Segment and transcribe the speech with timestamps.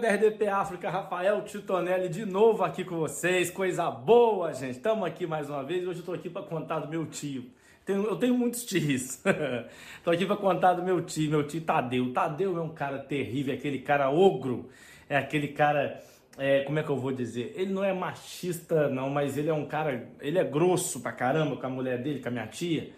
[0.00, 3.50] da RDP África, Rafael Titonelli de novo aqui com vocês.
[3.50, 4.76] Coisa boa, gente.
[4.76, 5.82] Estamos aqui mais uma vez.
[5.82, 7.50] Hoje eu estou aqui para contar do meu tio.
[7.84, 9.20] Tenho, eu tenho muitos tios.
[9.98, 12.14] Estou aqui para contar do meu tio, meu tio Tadeu.
[12.14, 14.70] Tadeu é um cara terrível, é aquele cara ogro,
[15.06, 16.02] é aquele cara.
[16.38, 17.52] É, como é que eu vou dizer?
[17.54, 20.08] Ele não é machista, não, mas ele é um cara.
[20.20, 22.90] Ele é grosso pra caramba com a mulher dele, com a minha tia.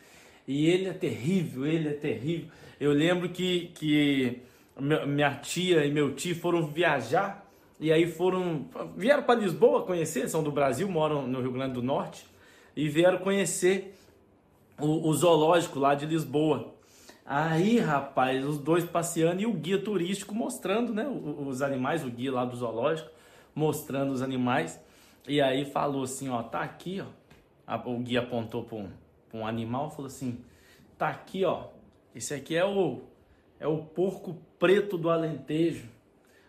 [0.47, 2.49] E ele é terrível, ele é terrível.
[2.79, 3.73] Eu lembro que.
[3.75, 4.43] que
[4.81, 7.47] minha tia e meu tio foram viajar
[7.79, 11.83] e aí foram vieram para Lisboa conhecer, são do Brasil, moram no Rio Grande do
[11.83, 12.27] Norte
[12.77, 13.95] e vieram conhecer
[14.79, 16.73] o, o zoológico lá de Lisboa.
[17.25, 22.33] Aí, rapaz, os dois passeando e o guia turístico mostrando, né, os animais, o guia
[22.33, 23.11] lá do zoológico
[23.55, 24.81] mostrando os animais.
[25.27, 27.07] E aí falou assim, ó, tá aqui, ó.
[27.87, 28.91] O guia apontou para um,
[29.33, 30.39] um animal, falou assim,
[30.99, 31.67] tá aqui, ó.
[32.15, 33.03] Esse aqui é o
[33.61, 35.89] é o porco preto do Alentejo.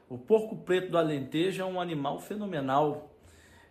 [0.07, 3.11] O porco preto do Alentejo é um animal fenomenal.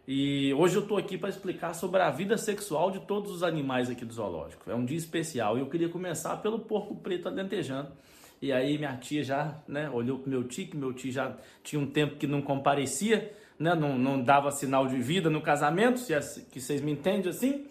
[0.07, 3.89] E hoje eu estou aqui para explicar sobre a vida sexual de todos os animais
[3.89, 4.69] aqui do zoológico.
[4.69, 7.93] É um dia especial e eu queria começar pelo porco preto alentejano.
[8.41, 11.81] E aí minha tia já né, olhou para meu tio, que meu tio já tinha
[11.81, 16.13] um tempo que não comparecia, né, não, não dava sinal de vida no casamento, se
[16.13, 16.19] é,
[16.51, 17.65] que vocês me entendem assim.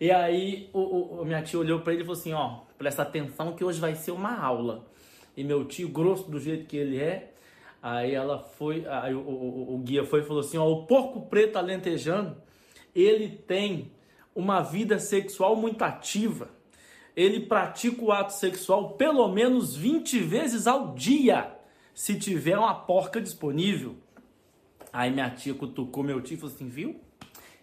[0.00, 3.54] E aí o, o minha tia olhou para ele e falou assim, ó, presta atenção
[3.54, 4.84] que hoje vai ser uma aula
[5.38, 7.32] e meu tio, grosso do jeito que ele é,
[7.80, 11.20] aí ela foi, aí o, o, o guia foi e falou assim: ó, o porco
[11.26, 12.36] preto alentejano,
[12.92, 13.92] ele tem
[14.34, 16.50] uma vida sexual muito ativa.
[17.14, 21.56] Ele pratica o ato sexual pelo menos 20 vezes ao dia,
[21.94, 23.94] se tiver uma porca disponível.
[24.92, 27.00] Aí minha tia cutucou meu tio e falou assim: viu?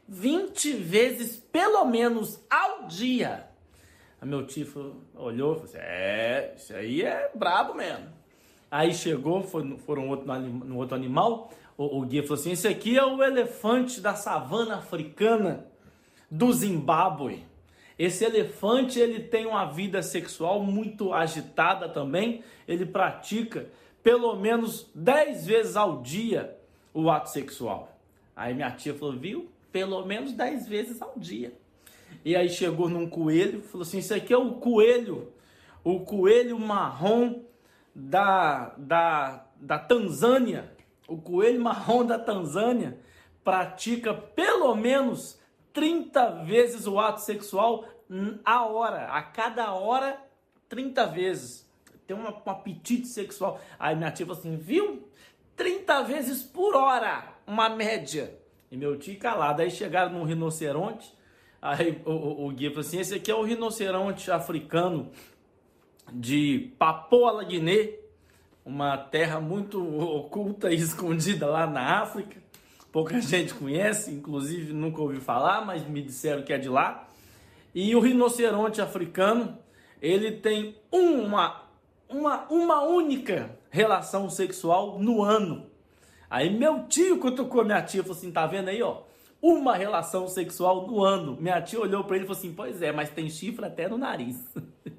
[0.08, 3.50] 20 vezes pelo menos ao dia.
[4.26, 8.08] Aí meu tio olhou e falou assim: É, isso aí é brabo mesmo.
[8.72, 11.52] Aí chegou, foi, foram outro, no outro animal.
[11.78, 15.68] O, o guia falou assim: Esse aqui é o elefante da savana africana
[16.30, 17.46] do Zimbábue.
[18.00, 22.44] Esse elefante ele tem uma vida sexual muito agitada também.
[22.68, 23.70] Ele pratica
[24.02, 26.58] pelo menos 10 vezes ao dia
[26.94, 27.96] o ato sexual.
[28.36, 29.52] Aí minha tia falou: Viu?
[29.72, 31.54] Pelo menos 10 vezes ao dia.
[32.26, 35.32] E aí chegou num coelho, falou assim: Isso aqui é o coelho,
[35.84, 37.44] o coelho marrom
[37.94, 40.74] da, da, da Tanzânia.
[41.08, 43.00] O coelho marrom da Tanzânia
[43.44, 45.40] pratica pelo menos
[45.72, 47.86] 30 vezes o ato sexual
[48.44, 50.20] a hora, a cada hora,
[50.68, 51.70] 30 vezes.
[52.08, 53.60] Tem um apetite sexual.
[53.78, 55.08] Aí minha tia falou assim: Viu?
[55.56, 58.36] 30 vezes por hora, uma média.
[58.72, 59.62] E meu tio calado.
[59.62, 61.15] Aí chegaram num rinoceronte
[61.66, 65.10] Aí o, o, o guia falou assim: esse aqui é o rinoceronte africano
[66.14, 67.96] de Papua Guiné,
[68.64, 72.40] uma terra muito oculta e escondida lá na África.
[72.92, 77.10] Pouca gente conhece, inclusive nunca ouvi falar, mas me disseram que é de lá.
[77.74, 79.58] E o rinoceronte africano,
[80.00, 81.64] ele tem uma,
[82.08, 85.66] uma, uma única relação sexual no ano.
[86.30, 89.02] Aí meu tio cutucou minha tia, falou assim, tá vendo aí, ó?
[89.42, 91.38] Uma relação sexual no ano.
[91.40, 93.98] Minha tia olhou para ele e falou assim: Pois é, mas tem chifre até no
[93.98, 94.44] nariz.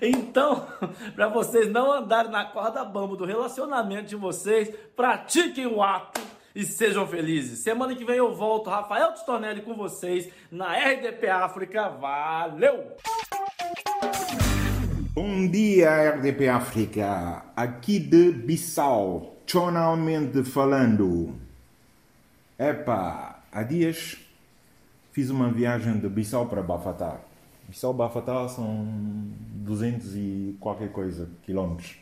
[0.00, 0.66] Então,
[1.14, 6.20] para vocês não andarem na corda bamba do relacionamento de vocês, pratiquem o ato
[6.54, 7.58] e sejam felizes.
[7.60, 11.88] Semana que vem eu volto, Rafael Tistonelli com vocês na RDP África.
[11.88, 12.96] Valeu!
[15.12, 17.44] Bom dia, RDP África.
[17.56, 21.34] Aqui de Bissau, tonalmente falando.
[22.58, 24.16] Epa, há dias
[25.12, 27.18] fiz uma viagem de Bissau para Bafatá.
[27.68, 28.86] Bissau Bafatá são
[29.64, 31.96] 200 e qualquer coisa quilómetros.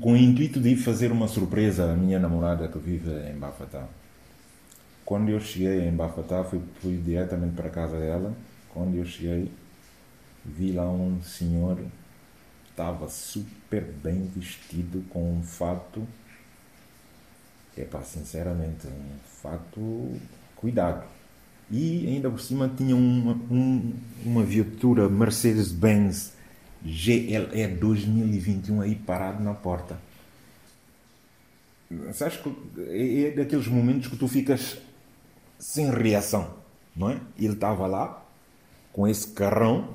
[0.00, 3.86] Com o intuito de fazer uma surpresa à minha namorada que vive em Bafatá.
[5.04, 8.34] Quando eu cheguei em Bafatá, fui, fui diretamente para a casa dela.
[8.72, 9.50] Quando eu cheguei,
[10.44, 11.78] vi lá um senhor,
[12.70, 16.06] estava super bem vestido, com um fato
[17.76, 20.12] é pá, sinceramente, um fato
[20.56, 21.04] cuidado.
[21.70, 23.92] E ainda por cima tinha uma, um,
[24.24, 26.32] uma viatura Mercedes-Benz
[26.82, 29.98] GLE 2021 aí parado na porta.
[32.12, 34.78] Sabes que é, é daqueles momentos que tu ficas
[35.58, 36.54] sem reação,
[36.94, 37.20] não é?
[37.38, 38.24] Ele estava lá
[38.92, 39.94] com esse carrão,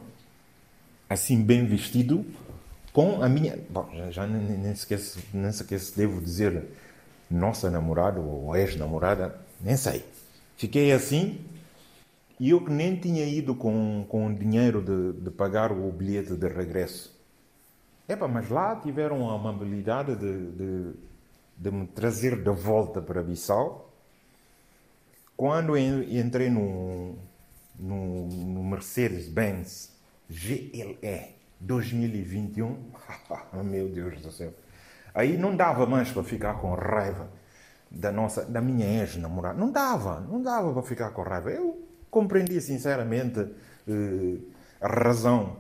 [1.10, 2.26] assim bem vestido,
[2.94, 3.58] com a minha.
[3.70, 6.64] Bom, já, já nem, nem, esquece, nem esquece, devo dizer
[7.34, 10.06] nossa namorada ou ex-namorada, nem sei.
[10.58, 11.44] Fiquei assim
[12.42, 16.48] e eu que nem tinha ido com, com dinheiro de, de pagar o bilhete de
[16.48, 17.16] regresso.
[18.10, 20.94] Epa, mas lá tiveram a amabilidade de, de,
[21.56, 23.94] de me trazer de volta para Bissau.
[25.38, 27.16] Quando entrei no,
[27.78, 29.92] no, no Mercedes-Benz
[30.28, 32.76] GLE 2021,
[33.64, 34.52] meu Deus do céu,
[35.14, 37.30] aí não dava mais para ficar com raiva
[37.90, 39.60] da nossa, da minha ex-namorada.
[39.60, 41.52] Não dava, não dava para ficar com raiva.
[41.52, 43.40] Eu compreendi sinceramente
[43.88, 44.38] eh,
[44.80, 45.58] a razão,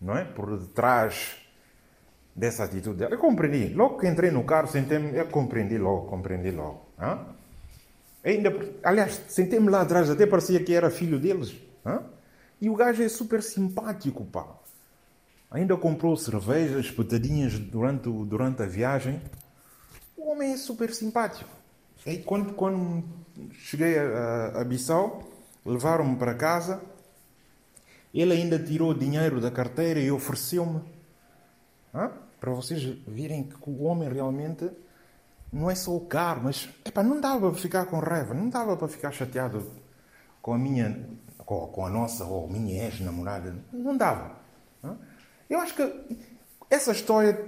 [0.00, 1.36] não é, por detrás
[2.34, 3.14] dessa atitude dela.
[3.14, 3.74] Eu compreendi.
[3.74, 6.86] Logo que entrei no carro, sentei-me, eu compreendi logo, compreendi logo.
[6.98, 7.18] Hã?
[8.24, 8.50] Ainda,
[8.82, 11.54] aliás, sentei-me lá atrás, até parecia que era filho deles.
[11.84, 12.02] Hã?
[12.60, 14.46] E o gajo é super simpático, pá.
[15.54, 19.22] Ainda comprou cervejas, espetadinhas durante, durante a viagem.
[20.16, 21.48] O homem é super simpático.
[22.04, 23.04] E quando, quando
[23.52, 25.22] cheguei a, a Bissau,
[25.64, 26.82] levaram-me para casa.
[28.12, 30.80] Ele ainda tirou dinheiro da carteira e ofereceu-me.
[31.92, 34.68] Para vocês verem que o homem realmente
[35.52, 38.76] não é só o carro, mas epa, não dava para ficar com raiva, não dava
[38.76, 39.64] para ficar chateado
[40.42, 41.08] com a minha,
[41.38, 43.54] com, com a nossa ou minha ex-namorada.
[43.72, 44.43] Não dava.
[45.48, 46.18] Eu acho que
[46.70, 47.46] essa história,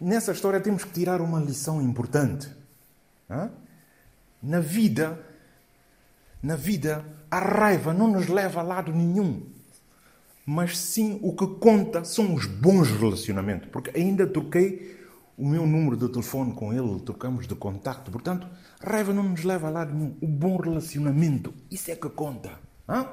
[0.00, 2.50] nessa história temos que tirar uma lição importante.
[4.42, 5.24] Na vida,
[6.42, 9.46] na vida, a raiva não nos leva a lado nenhum.
[10.44, 13.68] Mas sim o que conta são os bons relacionamentos.
[13.70, 14.98] Porque ainda troquei
[15.38, 18.10] o meu número de telefone com ele, trocamos de contacto.
[18.10, 18.48] Portanto,
[18.80, 20.16] a raiva não nos leva a lado nenhum.
[20.20, 22.58] O bom relacionamento, isso é que conta.
[22.88, 23.06] Hã?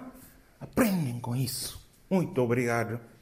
[0.59, 1.85] Aprendem com isso.
[2.09, 2.99] Muito obrigado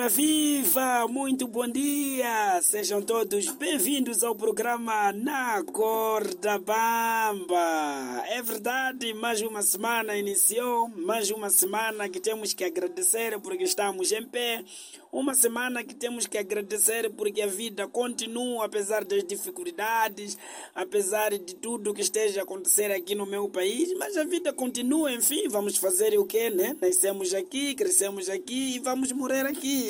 [0.00, 1.06] Ora viva!
[1.08, 2.58] Muito bom dia!
[2.62, 8.24] Sejam todos bem-vindos ao programa Na Corda Bamba.
[8.28, 14.10] É verdade, mais uma semana iniciou, mais uma semana que temos que agradecer porque estamos
[14.10, 14.64] em pé,
[15.12, 20.38] uma semana que temos que agradecer porque a vida continua apesar das dificuldades,
[20.74, 25.12] apesar de tudo que esteja a acontecer aqui no meu país, mas a vida continua,
[25.12, 26.74] enfim, vamos fazer o quê, né?
[26.80, 29.89] Nascemos aqui, crescemos aqui e vamos morrer aqui.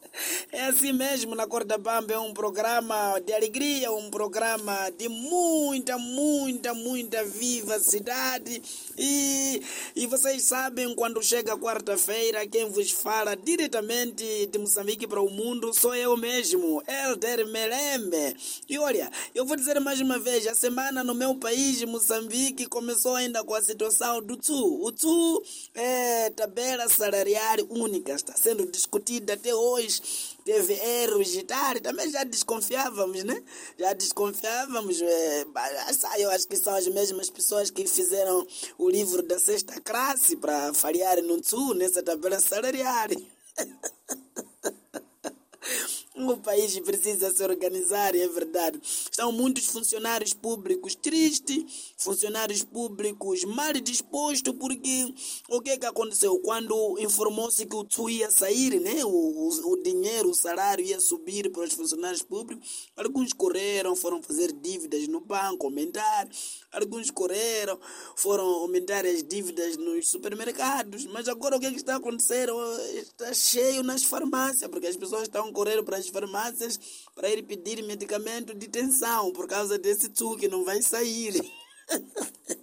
[0.51, 5.97] É assim mesmo, na Corda Bamba é um programa de alegria, um programa de muita,
[5.97, 8.61] muita, muita vivacidade.
[8.97, 9.61] E,
[9.95, 15.73] e vocês sabem, quando chega quarta-feira, quem vos fala diretamente de Moçambique para o mundo
[15.73, 18.35] sou eu mesmo, Elder Melembe.
[18.67, 23.15] E olha, eu vou dizer mais uma vez, a semana no meu país, Moçambique, começou
[23.15, 24.83] ainda com a situação do TSU.
[24.83, 25.43] O TSU
[25.73, 30.00] é tabela salarial única, está sendo discutida até hoje
[30.43, 33.41] teve erros e tal, também já desconfiávamos, né?
[33.77, 35.01] Já desconfiávamos.
[35.01, 35.45] É,
[36.17, 38.45] eu acho que são as mesmas pessoas que fizeram
[38.77, 43.09] o livro da sexta classe para falhar no Sul, nessa tabela salarial.
[46.41, 48.79] País precisa se organizar, é verdade.
[48.83, 55.13] Estão muitos funcionários públicos tristes, funcionários públicos mal dispostos, porque
[55.49, 56.37] o que, que aconteceu?
[56.39, 59.03] Quando informou-se que o TSU ia sair, né?
[59.05, 64.21] O, o, o, dinheiro, o salário ia subir para os funcionários públicos, alguns correram, foram
[64.21, 66.27] fazer dívidas no banco, aumentar,
[66.71, 67.79] alguns correram,
[68.15, 72.53] foram aumentar as dívidas nos supermercados, mas agora o que, que está acontecendo?
[72.95, 76.79] Está cheio nas farmácias, porque as pessoas estão correndo para as farmácias
[77.13, 81.33] para ir pedir medicamento de tensão por causa desse TSU que não vai sair.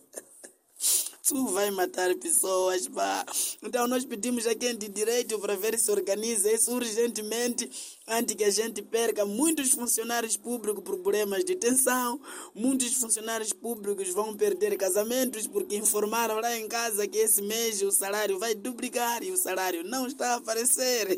[1.28, 3.22] Tu vai matar pessoas, pá.
[3.62, 7.70] Então nós pedimos a quem de direito para ver se organiza isso urgentemente
[8.06, 12.18] antes que a gente perca muitos funcionários públicos por problemas de tensão,
[12.54, 17.92] muitos funcionários públicos vão perder casamentos porque informaram lá em casa que esse mês o
[17.92, 21.14] salário vai duplicar e o salário não está a aparecer.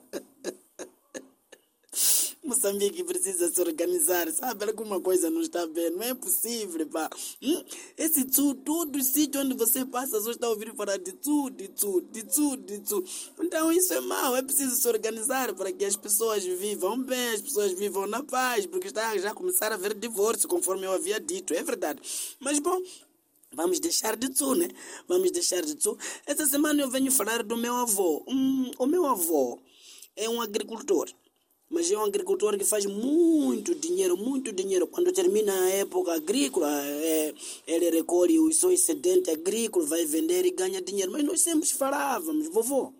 [2.44, 4.66] Moçambique precisa se organizar, sabe?
[4.66, 7.08] Alguma coisa não está bem, não é possível, pá.
[7.42, 7.64] Hum?
[7.96, 12.02] Esse tsu, todo sítio onde você passa, só está ouvindo falar de tsu, de tsu,
[12.02, 13.02] de tsu, de tsu.
[13.40, 17.40] Então isso é mau, é preciso se organizar para que as pessoas vivam bem, as
[17.40, 21.54] pessoas vivam na paz, porque está já começar a haver divórcio, conforme eu havia dito,
[21.54, 22.00] é verdade.
[22.38, 22.78] Mas bom,
[23.56, 24.68] Vamos deixar de tu, né?
[25.06, 25.96] Vamos deixar de tu.
[26.26, 28.24] Essa semana eu venho falar do meu avô.
[28.26, 29.60] Hum, o meu avô
[30.16, 31.08] é um agricultor
[31.74, 34.86] mas é um agricultor que faz muito dinheiro, muito dinheiro.
[34.86, 37.34] Quando termina a época agrícola, é,
[37.66, 41.10] ele recolhe o seu excedente agrícola, vai vender e ganha dinheiro.
[41.10, 42.92] Mas nós sempre falávamos, vovô,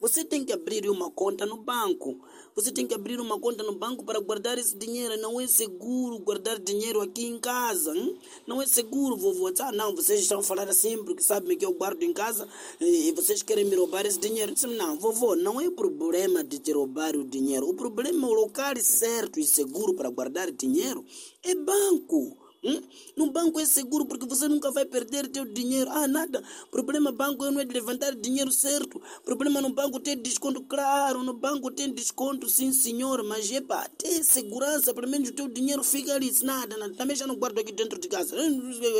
[0.00, 2.20] você tem que abrir uma conta no banco.
[2.54, 5.20] Você tem que abrir uma conta no banco para guardar esse dinheiro.
[5.20, 7.96] Não é seguro guardar dinheiro aqui em casa.
[7.96, 8.16] Hein?
[8.46, 9.52] Não é seguro, vovô.
[9.58, 12.48] Ah, não, vocês estão falando assim porque sabem que eu guardo em casa
[12.80, 14.52] e vocês querem me roubar esse dinheiro.
[14.52, 17.68] disse, não, vovô, não é problema de te roubar o dinheiro.
[17.68, 21.04] O problema é o local certo e seguro para guardar dinheiro
[21.42, 22.47] é banco.
[22.62, 22.82] Hum?
[23.16, 25.90] No banco é seguro porque você nunca vai perder teu dinheiro.
[25.90, 26.42] Ah, nada.
[26.70, 29.00] Problema banco não é de levantar dinheiro certo.
[29.24, 31.22] Problema no banco tem desconto, claro.
[31.22, 33.22] No banco tem desconto, sim, senhor.
[33.22, 34.92] Mas epa, tem segurança.
[34.92, 36.32] Pelo menos o teu dinheiro fica ali.
[36.42, 36.94] Nada, nada.
[36.94, 38.36] Também já não guardo aqui dentro de casa.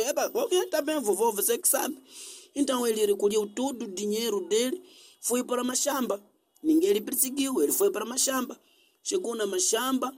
[0.07, 1.97] Epa, ok, tá bem, vovô, você que sabe.
[2.55, 4.81] Então ele recolheu todo o dinheiro dele,
[5.21, 6.21] foi para Machamba.
[6.63, 8.59] Ninguém lhe perseguiu, ele foi para Machamba.
[9.03, 10.13] Chegou na Machamba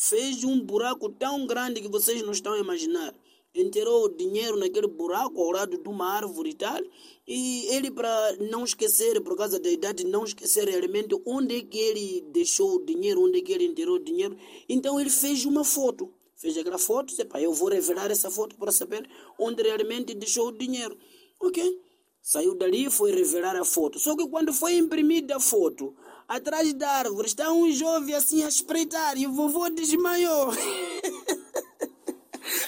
[0.00, 3.12] fez um buraco tão grande que vocês não estão a imaginar.
[3.52, 6.80] Enterrou o dinheiro naquele buraco ao lado de uma árvore e tal.
[7.26, 11.76] E ele, para não esquecer, por causa da idade, não esquecer realmente onde é que
[11.76, 14.36] ele deixou o dinheiro, onde é que ele enterrou o dinheiro.
[14.68, 16.14] Então ele fez uma foto.
[16.36, 19.04] Fez aquela foto, epa, eu vou revelar essa foto para saber
[19.36, 20.96] onde realmente deixou o dinheiro.
[21.40, 21.82] Ok?
[22.22, 23.98] Saiu dali e foi revelar a foto.
[23.98, 25.96] Só que quando foi imprimida a foto,
[26.28, 30.52] atrás da árvore está um jovem assim a espreitar e o vovô desmaiou.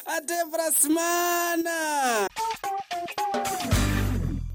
[0.07, 2.26] Até para a semana!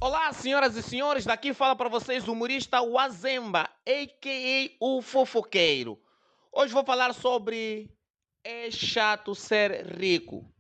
[0.02, 4.76] Olá, senhoras e senhores, daqui fala para vocês o humorista Wazemba, a.k.a.
[4.80, 6.00] o fofoqueiro.
[6.52, 7.92] Hoje vou falar sobre
[8.44, 10.52] é chato ser rico.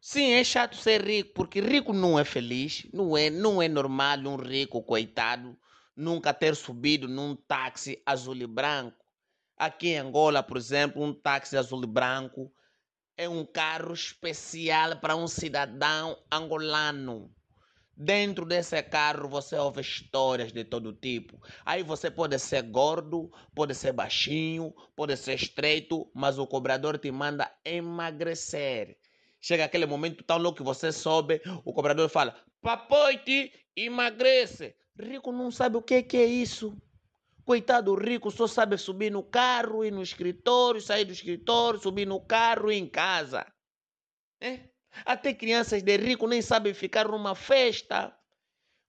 [0.00, 4.18] Sim, é chato ser rico, porque rico não é feliz, não é, não é normal
[4.18, 5.56] um rico coitado
[5.96, 9.04] nunca ter subido num táxi azul e branco.
[9.56, 12.52] Aqui em Angola, por exemplo, um táxi azul e branco
[13.16, 17.34] é um carro especial para um cidadão angolano.
[17.94, 21.38] Dentro desse carro você ouve histórias de todo tipo.
[21.64, 27.12] Aí você pode ser gordo, pode ser baixinho, pode ser estreito, mas o cobrador te
[27.12, 28.96] manda emagrecer.
[29.40, 34.74] Chega aquele momento tão louco que você sobe, o cobrador fala: Papoite, emagrece.
[34.98, 36.76] Rico não sabe o que, que é isso.
[37.44, 42.20] Coitado rico só sabe subir no carro, ir no escritório, sair do escritório, subir no
[42.20, 43.44] carro e em casa.
[44.40, 44.60] É?
[45.04, 48.16] Até crianças de rico nem sabem ficar numa festa.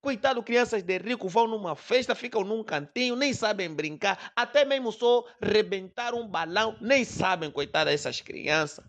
[0.01, 4.91] Coitado, crianças de rico vão numa festa, ficam num cantinho, nem sabem brincar, até mesmo
[4.91, 8.85] só rebentar um balão, nem sabem, coitado, essas crianças.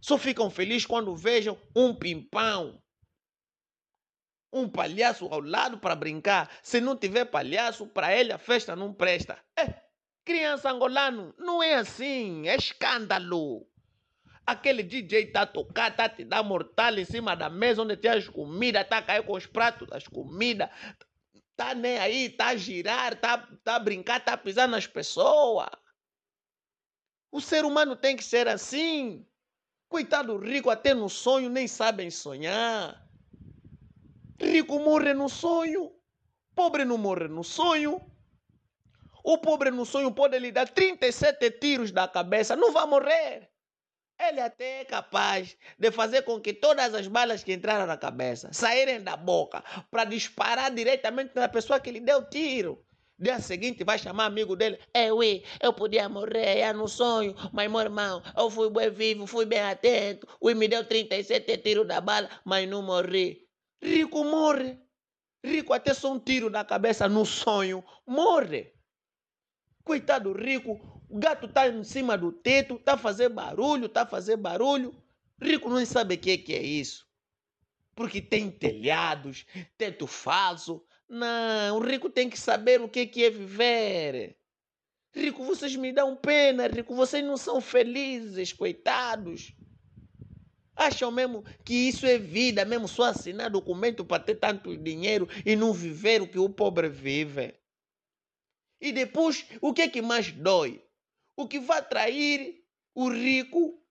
[0.00, 2.80] Só ficam felizes quando vejam um pimpão,
[4.52, 6.50] um palhaço ao lado para brincar.
[6.62, 9.38] Se não tiver palhaço, para ele a festa não presta.
[9.58, 9.82] É,
[10.24, 13.66] criança angolano, não é assim, é escândalo.
[14.46, 18.12] Aquele DJ tá a tocar, tá te dar mortal em cima da mesa onde tem
[18.12, 20.70] as comidas, tá a cair com os pratos das comidas,
[21.56, 25.68] tá nem aí, tá a girar, tá, tá a brincar, tá a pisar nas pessoas.
[27.30, 29.26] O ser humano tem que ser assim.
[29.88, 33.05] Coitado rico, até no sonho nem sabem sonhar.
[34.38, 35.92] Rico morre no sonho,
[36.54, 38.00] pobre não morre no sonho.
[39.24, 43.50] O pobre no sonho pode lhe dar 37 tiros da cabeça, não vai morrer.
[44.18, 48.50] Ele até é capaz de fazer com que todas as balas que entraram na cabeça
[48.52, 52.82] saírem da boca para disparar diretamente na pessoa que lhe deu tiro.
[53.18, 54.78] Dia seguinte vai chamar amigo dele.
[54.92, 59.26] É, ui, eu podia morrer é no sonho, mas meu irmão, eu fui bem vivo,
[59.26, 60.26] fui bem atento.
[60.40, 63.45] Ui, me deu 37 tiros da bala, mas não morri.
[63.82, 64.78] Rico morre.
[65.44, 68.72] Rico até só um tiro na cabeça no sonho, morre.
[69.84, 74.94] Coitado rico, o gato está em cima do teto, está fazer barulho, está fazer barulho.
[75.40, 77.06] Rico não sabe o que, que é isso.
[77.94, 79.46] Porque tem telhados,
[79.78, 84.36] teto falso, não, o rico tem que saber o que é viver.
[85.14, 89.54] Rico, vocês me dão pena, rico, vocês não são felizes, coitados.
[90.86, 95.56] Acham mesmo que isso é vida, mesmo só assinar documento para ter tanto dinheiro e
[95.56, 97.54] não viver o que o pobre vive.
[98.80, 100.82] E depois, o que é que mais dói?
[101.36, 102.62] O que vai trair
[102.94, 103.82] o rico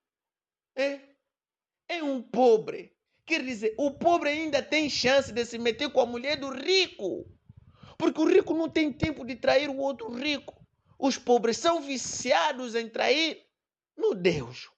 [0.75, 0.99] é,
[1.87, 6.05] é um pobre Quer dizer, o pobre ainda tem chance de se meter com a
[6.05, 7.25] mulher do rico.
[7.97, 10.63] Porque o rico não tem tempo de trair o outro rico.
[10.99, 13.43] Os pobres são viciados em trair.
[13.97, 14.69] Meu Deus,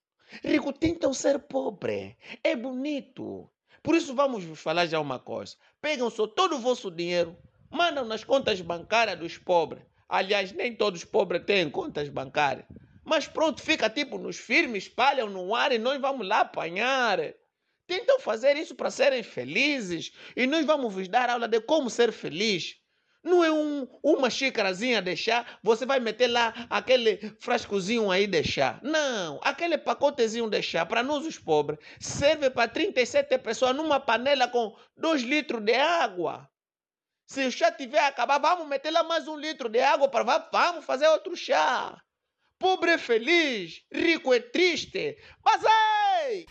[0.43, 2.17] rico tentam ser pobre.
[2.43, 3.49] É bonito.
[3.81, 5.55] Por isso vamos falar já uma coisa.
[5.81, 7.37] Pegam só todo o vosso dinheiro,
[7.69, 9.83] mandam nas contas bancárias dos pobres.
[10.09, 12.65] Aliás, nem todos os pobres têm contas bancárias.
[13.03, 17.19] Mas pronto, fica tipo nos firmes, espalham no ar e nós vamos lá apanhar.
[17.87, 22.11] Tentam fazer isso para serem felizes e nós vamos vos dar aula de como ser
[22.11, 22.75] feliz.
[23.27, 28.41] Não é um, uma xícarazinha de chá, você vai meter lá aquele frascozinho aí de
[28.41, 28.79] chá.
[28.81, 34.47] Não, aquele pacotezinho de chá, para nós os pobres, serve para 37 pessoas numa panela
[34.47, 36.49] com 2 litros de água.
[37.25, 40.47] Se o chá tiver a acabar, vamos meter lá mais um litro de água para
[40.49, 42.01] vamos fazer outro chá.
[42.57, 45.17] Pobre é feliz, rico é triste.
[45.43, 46.45] Mas ei!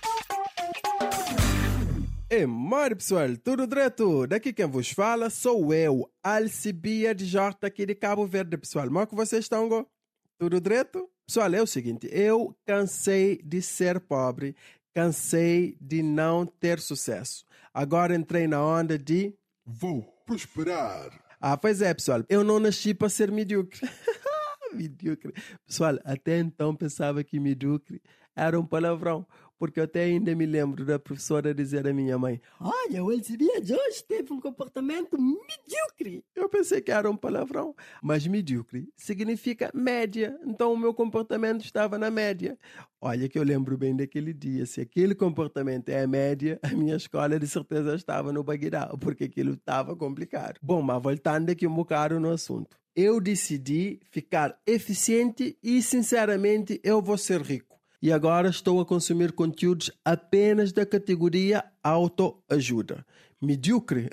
[2.29, 4.27] É, mano, pessoal, tudo direto?
[4.27, 8.89] Daqui quem vos fala sou eu, Alcibia de J, aqui de Cabo Verde, pessoal.
[8.89, 9.69] Como é que vocês estão?
[9.69, 9.89] Go?
[10.37, 11.09] Tudo direto?
[11.25, 14.57] Pessoal, é o seguinte, eu cansei de ser pobre,
[14.93, 17.45] cansei de não ter sucesso.
[17.73, 19.33] Agora entrei na onda de...
[19.65, 21.09] Vou prosperar.
[21.41, 23.81] Ah, pois é, pessoal, eu não nasci para ser medíocre.
[24.75, 25.33] medíocre.
[25.65, 28.03] Pessoal, até então pensava que medíocre
[28.37, 29.27] era um palavrão,
[29.59, 33.61] porque eu até ainda me lembro da professora dizer à minha mãe: Olha, o Elzebia
[33.61, 36.25] de hoje teve um comportamento medíocre.
[36.35, 41.99] Eu pensei que era um palavrão, mas medíocre significa média, então o meu comportamento estava
[41.99, 42.59] na média.
[43.01, 44.67] Olha que eu lembro bem daquele dia.
[44.67, 49.25] Se aquele comportamento é a média, a minha escola de certeza estava no Bagdá, porque
[49.25, 50.59] aquilo estava complicado.
[50.63, 52.77] Bom, mas voltando aqui um bocado no assunto.
[52.95, 59.33] Eu decidi ficar eficiente e, sinceramente, eu vou ser rico e agora estou a consumir
[59.33, 63.05] conteúdos apenas da categoria autoajuda.
[63.41, 64.09] Medíocre?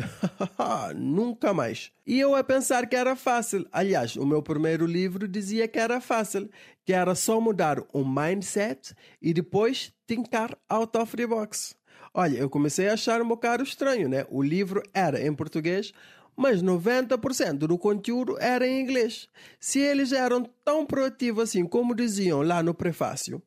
[0.95, 1.91] Nunca mais.
[2.05, 3.65] E eu a pensar que era fácil.
[3.71, 6.49] Aliás, o meu primeiro livro dizia que era fácil,
[6.85, 11.75] que era só mudar o mindset e depois tincar out of the box.
[12.13, 14.25] Olha, eu comecei a achar um bocado estranho, né?
[14.29, 15.93] O livro era em português,
[16.35, 19.29] mas 90% do conteúdo era em inglês.
[19.59, 23.41] Se eles eram tão proativos assim como diziam lá no prefácio,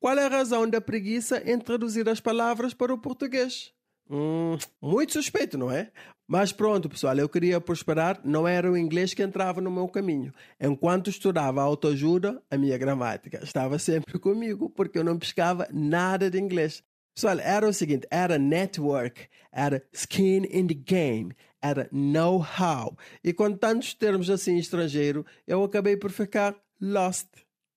[0.00, 3.72] qual é a razão da preguiça em traduzir as palavras para o português?
[4.10, 5.90] Hum, muito suspeito, não é?
[6.26, 10.32] Mas pronto, pessoal, eu queria prosperar, não era o inglês que entrava no meu caminho.
[10.60, 16.38] Enquanto estudava autoajuda, a minha gramática estava sempre comigo, porque eu não pescava nada de
[16.38, 16.82] inglês.
[17.14, 22.96] Pessoal, era o seguinte: era network, era skin in the game, era know-how.
[23.24, 27.26] E com tantos termos assim estrangeiro, eu acabei por ficar lost.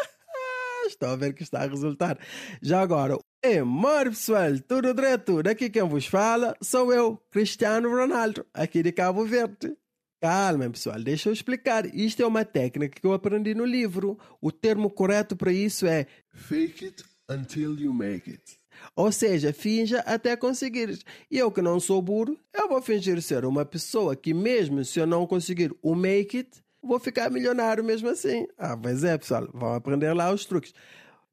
[0.89, 2.17] Estou a ver que está a resultar.
[2.61, 3.17] Já agora,
[3.65, 5.43] moro pessoal, tudo direto.
[5.43, 9.75] Daqui quem vos fala sou eu, Cristiano Ronaldo, aqui de Cabo Verde.
[10.21, 11.85] Calma, pessoal, deixa eu explicar.
[11.95, 14.17] Isto é uma técnica que eu aprendi no livro.
[14.41, 18.59] O termo correto para isso é Fake it until you make it.
[18.95, 21.05] Ou seja, finja até conseguires.
[21.29, 24.99] E eu que não sou burro, eu vou fingir ser uma pessoa que mesmo se
[24.99, 26.49] eu não conseguir o make it,
[26.81, 28.47] vou ficar milionário mesmo assim.
[28.57, 30.73] Ah, mas é, pessoal, vão aprender lá os truques.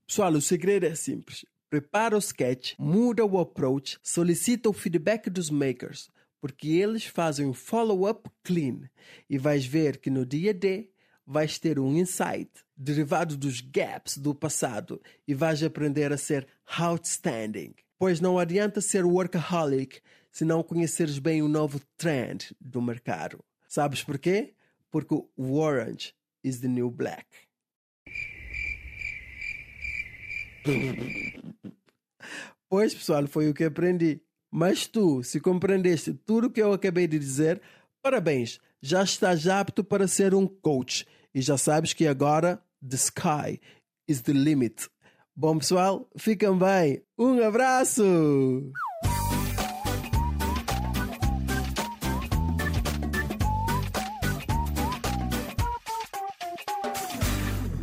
[0.06, 1.44] Pessoal, o segredo é simples.
[1.68, 6.09] Prepara o sketch, muda o approach, solicita o feedback dos makers,
[6.40, 8.82] porque eles fazem um follow-up clean
[9.28, 10.90] e vais ver que no dia D
[11.26, 16.46] vais ter um insight derivado dos gaps do passado e vais aprender a ser
[16.78, 17.74] outstanding.
[17.98, 23.42] Pois não adianta ser workaholic se não conheceres bem o novo trend do mercado.
[23.66, 24.54] Sabes porquê?
[24.96, 27.26] Porque o orange is the new black.
[32.68, 34.20] Pois, pessoal, foi o que aprendi.
[34.50, 37.62] Mas tu, se compreendeste tudo o que eu acabei de dizer,
[38.02, 43.61] parabéns, já estás apto para ser um coach e já sabes que agora the sky
[44.09, 44.88] is the limit.
[45.37, 47.04] Bom, pessoal, fiquem bem.
[47.16, 48.72] Um abraço!